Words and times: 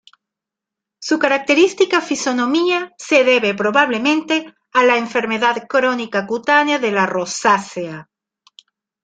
Su 0.99 1.19
característica 1.19 2.01
fisonomía 2.01 2.91
se 2.97 3.23
debe 3.23 3.53
probablemente 3.53 4.51
a 4.73 4.83
la 4.83 4.97
enfermedad 4.97 5.67
crónica 5.67 6.25
cutánea 6.25 6.79
de 6.79 6.91
la 6.91 7.05
rosácea. 7.05 8.09